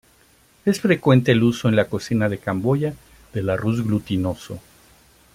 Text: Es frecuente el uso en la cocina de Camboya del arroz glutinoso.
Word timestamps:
Es 0.65 0.81
frecuente 0.81 1.31
el 1.31 1.43
uso 1.43 1.69
en 1.69 1.75
la 1.75 1.85
cocina 1.85 2.27
de 2.27 2.39
Camboya 2.39 2.95
del 3.33 3.51
arroz 3.51 3.83
glutinoso. 3.83 4.59